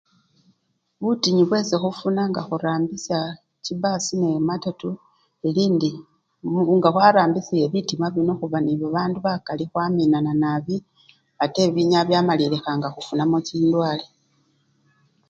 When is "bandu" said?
8.95-9.17